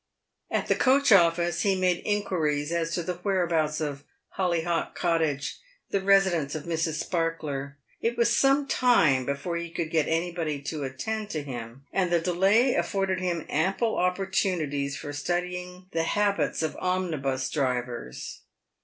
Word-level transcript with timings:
At 0.49 0.65
the 0.65 0.73
coach 0.73 1.11
office 1.11 1.61
he 1.61 1.75
made 1.75 2.01
inquiries 2.03 2.71
as 2.71 2.91
to 2.95 3.03
the 3.03 3.19
whereabouts 3.21 3.79
of 3.79 4.03
Hollyhock 4.29 4.95
Cottage, 4.95 5.59
the 5.91 6.01
residence 6.01 6.55
of 6.55 6.63
Mrs. 6.63 6.93
Sparkler. 6.93 7.77
It 8.01 8.17
was 8.17 8.35
some 8.35 8.67
time 8.67 9.27
before 9.27 9.57
he 9.57 9.69
could 9.69 9.91
get 9.91 10.07
anybody 10.07 10.59
to 10.63 10.83
attend 10.85 11.29
to 11.29 11.43
liim, 11.43 11.81
and 11.93 12.11
the 12.11 12.19
delay 12.19 12.73
afforded 12.73 13.19
him 13.19 13.45
ample 13.47 13.95
opportunities 13.95 14.97
for 14.97 15.13
studying 15.13 15.85
the 15.91 16.01
habits 16.01 16.63
of 16.63 16.75
omnibus 16.79 17.47
drivers. 17.51 18.41